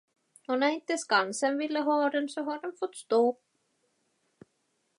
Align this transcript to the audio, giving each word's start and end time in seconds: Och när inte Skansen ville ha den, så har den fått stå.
Och 0.47 0.59
när 0.59 0.67
inte 0.69 0.97
Skansen 0.97 1.57
ville 1.57 1.79
ha 1.79 2.09
den, 2.09 2.29
så 2.29 2.43
har 2.43 2.61
den 2.61 2.73
fått 2.79 2.95
stå. 2.95 3.37